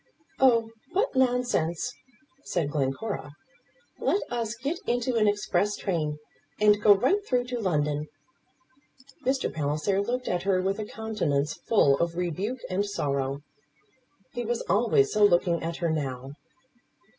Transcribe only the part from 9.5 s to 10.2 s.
Palliser